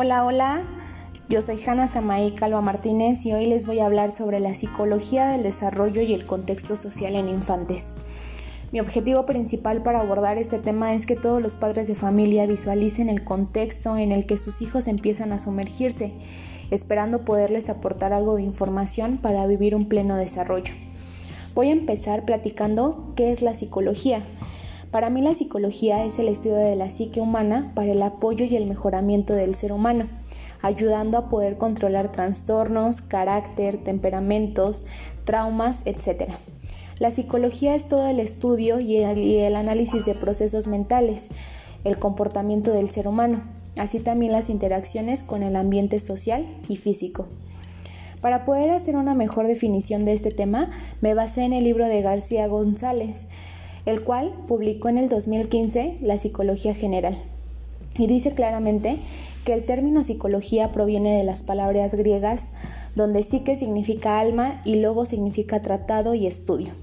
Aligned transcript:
Hola, 0.00 0.24
hola. 0.24 0.62
Yo 1.28 1.42
soy 1.42 1.60
Hanna 1.60 1.88
Samaí 1.88 2.30
Calva 2.30 2.60
Martínez 2.60 3.26
y 3.26 3.32
hoy 3.32 3.46
les 3.46 3.66
voy 3.66 3.80
a 3.80 3.86
hablar 3.86 4.12
sobre 4.12 4.38
la 4.38 4.54
psicología 4.54 5.26
del 5.26 5.42
desarrollo 5.42 6.02
y 6.02 6.14
el 6.14 6.24
contexto 6.24 6.76
social 6.76 7.16
en 7.16 7.28
infantes. 7.28 7.94
Mi 8.70 8.78
objetivo 8.78 9.26
principal 9.26 9.82
para 9.82 9.98
abordar 9.98 10.38
este 10.38 10.60
tema 10.60 10.94
es 10.94 11.04
que 11.04 11.16
todos 11.16 11.42
los 11.42 11.56
padres 11.56 11.88
de 11.88 11.96
familia 11.96 12.46
visualicen 12.46 13.08
el 13.08 13.24
contexto 13.24 13.96
en 13.96 14.12
el 14.12 14.24
que 14.24 14.38
sus 14.38 14.62
hijos 14.62 14.86
empiezan 14.86 15.32
a 15.32 15.40
sumergirse, 15.40 16.12
esperando 16.70 17.24
poderles 17.24 17.68
aportar 17.68 18.12
algo 18.12 18.36
de 18.36 18.42
información 18.42 19.18
para 19.18 19.48
vivir 19.48 19.74
un 19.74 19.88
pleno 19.88 20.14
desarrollo. 20.14 20.74
Voy 21.56 21.70
a 21.70 21.72
empezar 21.72 22.24
platicando 22.24 23.14
qué 23.16 23.32
es 23.32 23.42
la 23.42 23.56
psicología. 23.56 24.22
Para 24.90 25.10
mí 25.10 25.20
la 25.20 25.34
psicología 25.34 26.04
es 26.06 26.18
el 26.18 26.28
estudio 26.28 26.56
de 26.56 26.74
la 26.74 26.88
psique 26.88 27.20
humana 27.20 27.72
para 27.74 27.92
el 27.92 28.02
apoyo 28.02 28.46
y 28.46 28.56
el 28.56 28.66
mejoramiento 28.66 29.34
del 29.34 29.54
ser 29.54 29.70
humano, 29.72 30.08
ayudando 30.62 31.18
a 31.18 31.28
poder 31.28 31.58
controlar 31.58 32.10
trastornos, 32.10 33.02
carácter, 33.02 33.84
temperamentos, 33.84 34.86
traumas, 35.24 35.82
etc. 35.84 36.32
La 36.98 37.10
psicología 37.10 37.74
es 37.74 37.86
todo 37.86 38.06
el 38.08 38.18
estudio 38.18 38.80
y 38.80 38.96
el, 38.96 39.18
y 39.18 39.36
el 39.40 39.56
análisis 39.56 40.06
de 40.06 40.14
procesos 40.14 40.66
mentales, 40.66 41.28
el 41.84 41.98
comportamiento 41.98 42.72
del 42.72 42.88
ser 42.88 43.08
humano, 43.08 43.42
así 43.76 44.00
también 44.00 44.32
las 44.32 44.48
interacciones 44.48 45.22
con 45.22 45.42
el 45.42 45.56
ambiente 45.56 46.00
social 46.00 46.46
y 46.66 46.76
físico. 46.76 47.26
Para 48.22 48.46
poder 48.46 48.70
hacer 48.70 48.96
una 48.96 49.14
mejor 49.14 49.46
definición 49.46 50.06
de 50.06 50.14
este 50.14 50.30
tema, 50.30 50.70
me 51.02 51.12
basé 51.12 51.44
en 51.44 51.52
el 51.52 51.64
libro 51.64 51.86
de 51.86 52.00
García 52.00 52.48
González, 52.48 53.28
el 53.88 54.02
cual 54.02 54.32
publicó 54.46 54.88
en 54.88 54.98
el 54.98 55.08
2015 55.08 55.98
La 56.02 56.18
Psicología 56.18 56.74
General. 56.74 57.16
Y 57.96 58.06
dice 58.06 58.32
claramente 58.32 58.96
que 59.44 59.54
el 59.54 59.64
término 59.64 60.04
psicología 60.04 60.72
proviene 60.72 61.16
de 61.16 61.24
las 61.24 61.42
palabras 61.42 61.94
griegas 61.94 62.50
donde 62.94 63.22
psique 63.22 63.56
significa 63.56 64.20
alma 64.20 64.60
y 64.64 64.76
logo 64.76 65.06
significa 65.06 65.62
tratado 65.62 66.14
y 66.14 66.26
estudio 66.26 66.74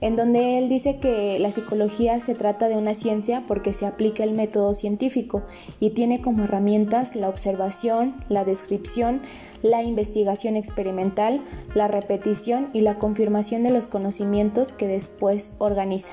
en 0.00 0.16
donde 0.16 0.58
él 0.58 0.68
dice 0.68 0.98
que 0.98 1.38
la 1.38 1.52
psicología 1.52 2.20
se 2.20 2.34
trata 2.34 2.68
de 2.68 2.76
una 2.76 2.94
ciencia 2.94 3.44
porque 3.48 3.72
se 3.72 3.86
aplica 3.86 4.24
el 4.24 4.32
método 4.32 4.74
científico 4.74 5.42
y 5.80 5.90
tiene 5.90 6.20
como 6.20 6.44
herramientas 6.44 7.16
la 7.16 7.28
observación, 7.28 8.14
la 8.28 8.44
descripción, 8.44 9.22
la 9.62 9.82
investigación 9.82 10.56
experimental, 10.56 11.42
la 11.74 11.88
repetición 11.88 12.68
y 12.72 12.82
la 12.82 12.98
confirmación 12.98 13.62
de 13.62 13.70
los 13.70 13.86
conocimientos 13.86 14.72
que 14.72 14.86
después 14.86 15.56
organiza. 15.58 16.12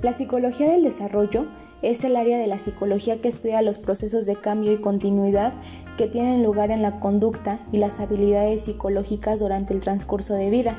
La 0.00 0.12
psicología 0.12 0.70
del 0.70 0.84
desarrollo 0.84 1.46
es 1.82 2.04
el 2.04 2.16
área 2.16 2.38
de 2.38 2.46
la 2.46 2.58
psicología 2.58 3.20
que 3.20 3.28
estudia 3.28 3.60
los 3.60 3.78
procesos 3.78 4.24
de 4.24 4.36
cambio 4.36 4.72
y 4.72 4.80
continuidad 4.80 5.52
que 5.98 6.06
tienen 6.06 6.42
lugar 6.42 6.70
en 6.70 6.82
la 6.82 7.00
conducta 7.00 7.60
y 7.72 7.78
las 7.78 8.00
habilidades 8.00 8.62
psicológicas 8.62 9.40
durante 9.40 9.74
el 9.74 9.80
transcurso 9.80 10.34
de 10.34 10.50
vida 10.50 10.76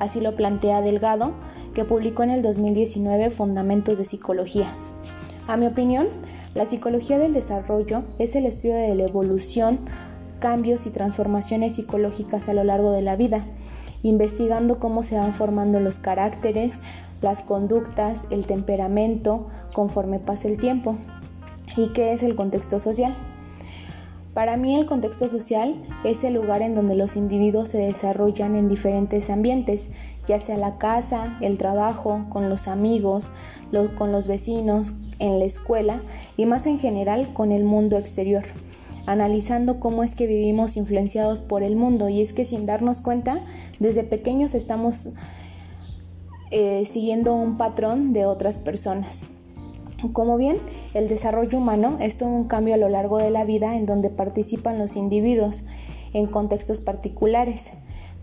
Así 0.00 0.20
lo 0.20 0.34
plantea 0.34 0.82
Delgado, 0.82 1.32
que 1.74 1.84
publicó 1.84 2.24
en 2.24 2.30
el 2.30 2.42
2019 2.42 3.30
Fundamentos 3.30 3.98
de 3.98 4.04
Psicología. 4.04 4.66
A 5.46 5.56
mi 5.56 5.66
opinión, 5.66 6.08
la 6.54 6.66
psicología 6.66 7.18
del 7.18 7.32
desarrollo 7.32 8.02
es 8.18 8.34
el 8.34 8.46
estudio 8.46 8.74
de 8.74 8.94
la 8.96 9.04
evolución, 9.04 9.78
cambios 10.40 10.86
y 10.86 10.90
transformaciones 10.90 11.76
psicológicas 11.76 12.48
a 12.48 12.54
lo 12.54 12.64
largo 12.64 12.90
de 12.90 13.02
la 13.02 13.14
vida, 13.14 13.44
investigando 14.02 14.78
cómo 14.80 15.02
se 15.02 15.16
van 15.16 15.34
formando 15.34 15.78
los 15.78 15.98
caracteres, 15.98 16.80
las 17.20 17.42
conductas, 17.42 18.26
el 18.30 18.46
temperamento 18.46 19.48
conforme 19.74 20.18
pasa 20.18 20.48
el 20.48 20.58
tiempo 20.58 20.96
y 21.76 21.88
qué 21.88 22.14
es 22.14 22.22
el 22.22 22.34
contexto 22.34 22.80
social. 22.80 23.14
Para 24.34 24.56
mí 24.56 24.76
el 24.76 24.86
contexto 24.86 25.28
social 25.28 25.74
es 26.04 26.22
el 26.22 26.34
lugar 26.34 26.62
en 26.62 26.76
donde 26.76 26.94
los 26.94 27.16
individuos 27.16 27.70
se 27.70 27.78
desarrollan 27.78 28.54
en 28.54 28.68
diferentes 28.68 29.28
ambientes, 29.28 29.88
ya 30.26 30.38
sea 30.38 30.56
la 30.56 30.78
casa, 30.78 31.36
el 31.40 31.58
trabajo, 31.58 32.26
con 32.28 32.48
los 32.48 32.68
amigos, 32.68 33.32
con 33.96 34.12
los 34.12 34.28
vecinos, 34.28 34.92
en 35.18 35.38
la 35.38 35.44
escuela 35.44 36.02
y 36.36 36.46
más 36.46 36.66
en 36.66 36.78
general 36.78 37.32
con 37.32 37.52
el 37.52 37.64
mundo 37.64 37.98
exterior, 37.98 38.44
analizando 39.06 39.80
cómo 39.80 40.04
es 40.04 40.14
que 40.14 40.26
vivimos 40.26 40.76
influenciados 40.76 41.42
por 41.42 41.62
el 41.62 41.76
mundo 41.76 42.08
y 42.08 42.20
es 42.20 42.32
que 42.32 42.44
sin 42.44 42.66
darnos 42.66 43.00
cuenta, 43.02 43.44
desde 43.80 44.04
pequeños 44.04 44.54
estamos 44.54 45.14
eh, 46.52 46.84
siguiendo 46.86 47.34
un 47.34 47.56
patrón 47.56 48.12
de 48.12 48.26
otras 48.26 48.58
personas. 48.58 49.26
Como 50.12 50.38
bien, 50.38 50.56
el 50.94 51.08
desarrollo 51.08 51.58
humano 51.58 51.98
es 52.00 52.16
todo 52.16 52.30
un 52.30 52.44
cambio 52.44 52.74
a 52.74 52.78
lo 52.78 52.88
largo 52.88 53.18
de 53.18 53.30
la 53.30 53.44
vida 53.44 53.76
en 53.76 53.84
donde 53.84 54.08
participan 54.08 54.78
los 54.78 54.96
individuos 54.96 55.64
en 56.14 56.26
contextos 56.26 56.80
particulares. 56.80 57.70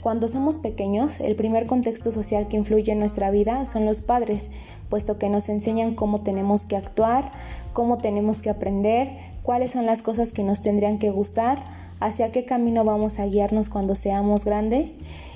Cuando 0.01 0.27
somos 0.27 0.57
pequeños, 0.57 1.19
el 1.19 1.35
primer 1.35 1.67
contexto 1.67 2.11
social 2.11 2.47
que 2.47 2.57
influye 2.57 2.91
en 2.91 2.99
nuestra 2.99 3.29
vida 3.29 3.65
son 3.67 3.85
los 3.85 4.01
padres, 4.01 4.49
puesto 4.89 5.19
que 5.19 5.29
nos 5.29 5.49
enseñan 5.49 5.93
cómo 5.93 6.21
tenemos 6.21 6.65
que 6.65 6.77
actuar, 6.77 7.31
cómo 7.73 7.97
tenemos 7.97 8.41
que 8.41 8.49
aprender, 8.49 9.11
cuáles 9.43 9.71
son 9.71 9.85
las 9.85 10.01
cosas 10.01 10.33
que 10.33 10.43
nos 10.43 10.63
tendrían 10.63 10.97
que 10.97 11.11
gustar, 11.11 11.63
hacia 11.99 12.31
qué 12.31 12.45
camino 12.45 12.85
vamos 12.85 13.19
a 13.19 13.27
guiarnos 13.27 13.69
cuando 13.69 13.95
seamos 13.95 14.45
grandes 14.45 14.89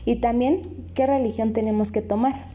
y 0.06 0.18
también 0.18 0.62
qué 0.96 1.06
religión 1.06 1.53
tenemos 1.53 1.91
que 1.91 2.01
tomar 2.01 2.50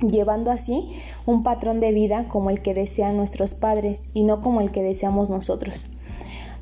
llevando 0.00 0.50
así 0.50 0.88
un 1.26 1.42
patrón 1.42 1.80
de 1.80 1.92
vida 1.92 2.28
como 2.28 2.50
el 2.50 2.62
que 2.62 2.74
desean 2.74 3.16
nuestros 3.16 3.54
padres 3.54 4.08
y 4.14 4.22
no 4.22 4.40
como 4.40 4.60
el 4.60 4.70
que 4.70 4.82
deseamos 4.82 5.30
nosotros. 5.30 5.96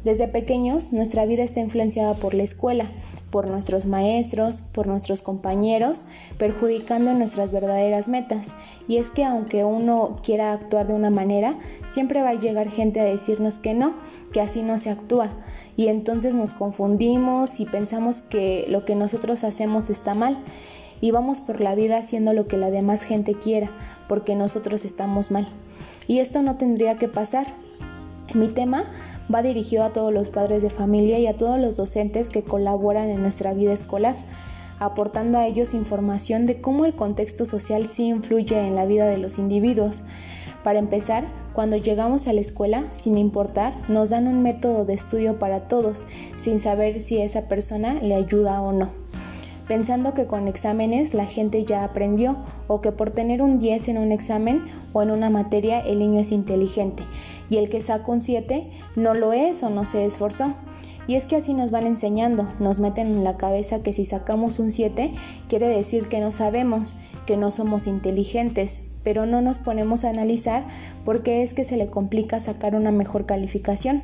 Desde 0.05 0.29
pequeños 0.29 0.93
nuestra 0.93 1.27
vida 1.27 1.43
está 1.43 1.61
influenciada 1.61 2.15
por 2.15 2.35
la 2.35 2.45
escuela, 2.45 2.91
por 3.31 3.51
nuestros 3.51 3.87
maestros, 3.87 4.61
por 4.61 4.87
nuestros 4.87 5.23
compañeros, 5.23 6.07
perjudicando 6.39 7.13
nuestras 7.13 7.53
verdaderas 7.53 8.09
metas. 8.09 8.55
Y 8.87 8.97
es 8.97 9.11
que 9.11 9.25
aunque 9.25 9.65
uno 9.65 10.17
quiera 10.23 10.53
actuar 10.53 10.87
de 10.87 10.95
una 10.95 11.11
manera, 11.11 11.59
siempre 11.85 12.23
va 12.23 12.31
a 12.31 12.35
llegar 12.35 12.71
gente 12.71 13.01
a 13.01 13.05
decirnos 13.05 13.59
que 13.59 13.75
no, 13.75 13.95
que 14.33 14.41
así 14.41 14.63
no 14.63 14.79
se 14.79 14.91
actúa. 14.91 15.31
Y 15.77 15.89
entonces 15.89 16.35
nos 16.35 16.53
confundimos 16.53 17.61
y 17.61 17.67
pensamos 17.67 18.21
que 18.21 18.67
lo 18.69 18.85
que 18.85 18.95
nosotros 18.95 19.45
hacemos 19.45 19.91
está 19.91 20.15
mal 20.15 20.39
y 21.01 21.11
vamos 21.11 21.41
por 21.41 21.61
la 21.61 21.75
vida 21.75 21.99
haciendo 21.99 22.33
lo 22.33 22.47
que 22.47 22.57
la 22.57 22.71
demás 22.71 23.03
gente 23.03 23.35
quiera, 23.35 23.71
porque 24.09 24.35
nosotros 24.35 24.85
estamos 24.85 25.31
mal. 25.31 25.47
Y 26.07 26.19
esto 26.21 26.43
no 26.43 26.57
tendría 26.57 26.97
que 26.97 27.09
pasar. 27.09 27.47
Mi 28.35 28.49
tema 28.49 28.85
va 29.33 29.43
dirigido 29.43 29.85
a 29.85 29.93
todos 29.93 30.13
los 30.13 30.29
padres 30.29 30.63
de 30.63 30.71
familia 30.71 31.19
y 31.19 31.27
a 31.27 31.37
todos 31.37 31.61
los 31.61 31.77
docentes 31.77 32.31
que 32.31 32.43
colaboran 32.43 33.11
en 33.11 33.23
nuestra 33.23 33.55
vida 33.55 33.73
escolar, 33.73 34.17
aportando 34.79 35.39
a 35.39 35.47
ellos 35.47 35.75
información 35.75 36.47
de 36.47 36.61
cómo 36.61 36.85
el 36.85 36.95
contexto 36.95 37.47
social 37.47 37.87
sí 37.87 38.09
influye 38.09 38.67
en 38.67 38.75
la 38.75 38.87
vida 38.87 39.07
de 39.07 39.19
los 39.19 39.39
individuos. 39.39 40.05
Para 40.63 40.79
empezar, 40.79 41.27
cuando 41.53 41.77
llegamos 41.77 42.27
a 42.27 42.33
la 42.33 42.41
escuela, 42.41 42.85
sin 42.93 43.17
importar, 43.17 43.75
nos 43.89 44.11
dan 44.11 44.29
un 44.29 44.43
método 44.43 44.85
de 44.85 44.95
estudio 44.95 45.39
para 45.39 45.69
todos, 45.69 46.05
sin 46.37 46.61
saber 46.61 47.01
si 47.01 47.19
esa 47.19 47.49
persona 47.49 47.95
le 47.95 48.15
ayuda 48.15 48.61
o 48.61 48.73
no 48.73 49.08
pensando 49.69 50.15
que 50.15 50.27
con 50.27 50.49
exámenes 50.49 51.15
la 51.15 51.27
gente 51.27 51.65
ya 51.65 51.85
aprendió 51.85 52.37
o 52.67 52.81
que 52.81 52.91
por 52.91 53.11
tener 53.11 53.43
un 53.43 53.59
10 53.59 53.89
en 53.89 53.99
un 53.99 54.11
examen 54.11 54.65
o 54.93 55.03
en 55.03 55.11
una 55.11 55.31
materia 55.31 55.79
el 55.79 55.99
niño 55.99 56.21
es 56.21 56.33
inteligente 56.33 57.05
y 57.51 57.59
el 57.59 57.69
que 57.69 57.83
saca 57.83 58.11
un 58.11 58.23
7 58.23 58.71
no 58.97 59.15
lo 59.15 59.33
es 59.33 59.63
o 59.63 59.71
no 59.71 59.85
se 59.85 60.05
esforzó. 60.05 60.55
Y 61.07 61.15
es 61.15 61.27
que 61.27 61.37
así 61.37 61.55
nos 61.55 61.71
van 61.71 61.87
enseñando, 61.87 62.53
nos 62.61 62.81
meten 62.81 63.07
en 63.07 63.25
la 63.25 63.39
cabeza 63.39 63.83
que 63.83 63.95
si 63.95 64.05
sacamos 64.05 64.59
un 64.59 64.71
7 64.71 65.13
quiere 65.49 65.67
decir 65.67 66.09
que 66.09 66.21
no 66.21 66.31
sabemos, 66.33 66.97
que 67.27 67.39
no 67.39 67.51
somos 67.51 67.87
inteligentes, 67.87 68.81
pero 69.05 69.25
no 69.25 69.41
nos 69.41 69.59
ponemos 69.59 70.05
a 70.05 70.11
analizar 70.11 70.67
por 71.07 71.23
qué 71.23 71.43
es 71.43 71.55
que 71.55 71.65
se 71.65 71.79
le 71.79 71.89
complica 71.89 72.41
sacar 72.41 72.75
una 72.75 72.91
mejor 72.91 73.25
calificación. 73.25 74.03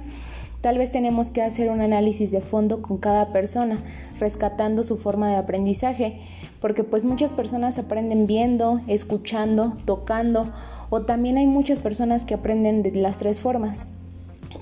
Tal 0.64 0.78
vez 0.78 0.90
tenemos 0.90 1.30
que 1.30 1.42
hacer 1.42 1.68
un 1.68 1.82
análisis 1.82 2.30
de 2.30 2.40
fondo 2.40 2.80
con 2.80 2.96
cada 2.96 3.34
persona, 3.34 3.84
rescatando 4.18 4.82
su 4.82 4.96
forma 4.96 5.28
de 5.28 5.36
aprendizaje, 5.36 6.20
porque 6.58 6.84
pues 6.84 7.04
muchas 7.04 7.34
personas 7.34 7.78
aprenden 7.78 8.26
viendo, 8.26 8.80
escuchando, 8.86 9.76
tocando, 9.84 10.54
o 10.88 11.02
también 11.02 11.36
hay 11.36 11.46
muchas 11.46 11.80
personas 11.80 12.24
que 12.24 12.32
aprenden 12.32 12.82
de 12.82 12.92
las 12.92 13.18
tres 13.18 13.40
formas. 13.40 13.88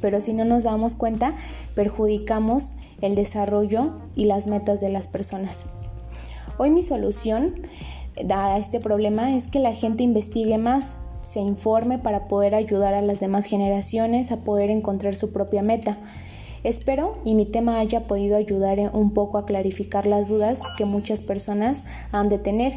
Pero 0.01 0.21
si 0.21 0.33
no 0.33 0.45
nos 0.45 0.65
damos 0.65 0.97
cuenta, 0.97 1.37
perjudicamos 1.77 2.73
el 3.01 3.15
desarrollo 3.15 3.93
y 4.17 4.25
las 4.25 4.49
metas 4.49 4.81
de 4.81 4.89
las 4.89 5.07
personas. 5.07 5.67
Hoy 6.59 6.71
mi 6.71 6.83
solución 6.83 7.69
a 8.29 8.59
este 8.59 8.81
problema 8.81 9.37
es 9.37 9.47
que 9.47 9.61
la 9.61 9.73
gente 9.73 10.03
investigue 10.03 10.59
más, 10.59 10.97
se 11.23 11.41
informe 11.41 11.99
para 11.99 12.29
poder 12.29 12.55
ayudar 12.55 12.95
a 12.95 13.03
las 13.03 13.21
demás 13.21 13.47
generaciones 13.47 14.33
a 14.33 14.45
poder 14.45 14.71
encontrar 14.71 15.15
su 15.15 15.33
propia 15.33 15.63
meta. 15.63 15.99
Espero 16.65 17.19
y 17.25 17.35
mi 17.35 17.47
tema 17.47 17.79
haya 17.79 18.07
podido 18.07 18.37
ayudar 18.37 18.79
un 18.93 19.13
poco 19.13 19.39
a 19.39 19.47
clarificar 19.47 20.07
las 20.07 20.29
dudas 20.29 20.61
que 20.77 20.85
muchas 20.85 21.23
personas 21.23 21.85
han 22.13 22.29
de 22.29 22.39
tener. 22.39 22.75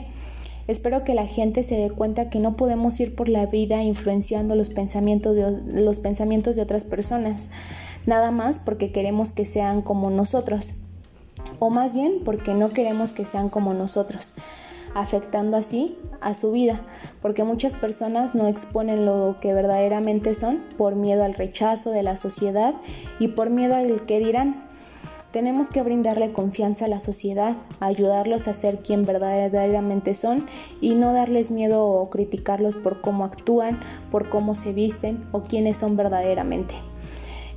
Espero 0.68 1.03
que 1.03 1.13
la 1.13 1.27
gente 1.27 1.62
se 1.62 1.75
dé 1.75 1.92
cuenta 1.92 2.30
que 2.30 2.39
no 2.39 2.56
podemos 2.56 3.00
ir 3.00 3.15
por 3.15 3.30
la 3.30 3.45
vida 3.45 3.83
influenciando 3.83 4.56
los 4.56 4.69
pensamientos 4.69 5.36
de, 5.36 5.81
los 5.81 6.00
pensamientos 6.00 6.56
de 6.56 6.63
otras 6.63 6.83
personas. 6.83 7.50
nada 8.07 8.31
más 8.31 8.59
porque 8.59 8.92
queremos 8.92 9.31
que 9.31 9.45
sean 9.45 9.81
como 9.81 10.09
nosotros, 10.09 10.81
o 11.59 11.69
más 11.69 11.94
bien 11.94 12.19
porque 12.24 12.53
no 12.53 12.69
queremos 12.69 13.13
que 13.13 13.25
sean 13.25 13.50
como 13.50 13.74
nosotros, 13.74 14.36
afectando 14.95 15.57
así 15.57 15.97
a 16.21 16.33
su 16.33 16.51
vida, 16.51 16.81
porque 17.21 17.44
muchas 17.44 17.75
personas 17.75 18.33
no 18.33 18.47
exponen 18.47 19.06
lo 19.06 19.36
que 19.42 19.53
verdaderamente 19.53 20.33
son 20.33 20.63
por 20.77 20.95
miedo 20.95 21.24
al 21.24 21.36
rechazo 21.36 21.92
de 21.92 22.01
la 22.01 22.18
sociedad 22.18 22.74
y 23.19 23.27
por 23.27 23.51
miedo 23.51 23.75
al 23.75 24.06
que 24.06 24.19
dirán. 24.19 24.65
Tenemos 25.31 25.69
que 25.69 25.81
brindarle 25.81 26.31
confianza 26.31 26.86
a 26.86 26.88
la 26.88 27.01
sociedad, 27.01 27.56
ayudarlos 27.81 28.47
a 28.47 28.53
ser 28.53 28.80
quien 28.80 29.06
verdaderamente 29.06 30.15
son 30.15 30.47
y 30.80 30.95
no 30.95 31.12
darles 31.12 31.51
miedo 31.51 31.86
o 31.86 32.09
criticarlos 32.09 32.77
por 32.77 33.01
cómo 33.01 33.25
actúan, 33.25 33.81
por 34.12 34.30
cómo 34.30 34.56
se 34.56 34.71
visten 34.71 35.27
o 35.33 35.44
quiénes 35.44 35.77
son 35.77 35.97
verdaderamente. 35.97 36.75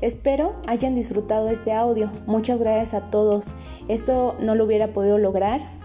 Espero 0.00 0.56
hayan 0.66 0.96
disfrutado 0.96 1.50
este 1.50 1.72
audio. 1.72 2.10
Muchas 2.26 2.58
gracias 2.58 2.94
a 2.94 3.10
todos. 3.10 3.54
Esto 3.86 4.34
no 4.40 4.56
lo 4.56 4.64
hubiera 4.64 4.88
podido 4.88 5.16
lograr 5.18 5.77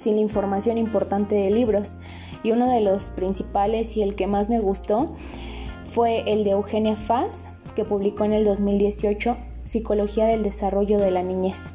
sin 0.00 0.18
información 0.18 0.78
importante 0.78 1.34
de 1.34 1.50
libros. 1.50 1.98
Y 2.42 2.52
uno 2.52 2.70
de 2.70 2.80
los 2.80 3.10
principales 3.10 3.96
y 3.96 4.02
el 4.02 4.14
que 4.14 4.26
más 4.26 4.48
me 4.48 4.60
gustó 4.60 5.14
fue 5.84 6.32
el 6.32 6.44
de 6.44 6.50
Eugenia 6.50 6.96
Faz, 6.96 7.46
que 7.74 7.84
publicó 7.84 8.24
en 8.24 8.32
el 8.32 8.44
2018 8.44 9.36
Psicología 9.64 10.26
del 10.26 10.42
Desarrollo 10.42 10.98
de 10.98 11.10
la 11.10 11.22
Niñez. 11.22 11.66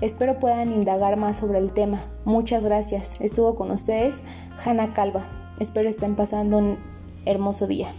Espero 0.00 0.38
puedan 0.38 0.72
indagar 0.72 1.16
más 1.16 1.38
sobre 1.38 1.58
el 1.58 1.72
tema. 1.72 2.02
Muchas 2.24 2.64
gracias. 2.64 3.16
Estuvo 3.20 3.54
con 3.54 3.70
ustedes 3.70 4.16
Hanna 4.64 4.92
Calva. 4.92 5.26
Espero 5.58 5.88
estén 5.88 6.16
pasando 6.16 6.58
un 6.58 6.78
hermoso 7.24 7.66
día. 7.66 7.94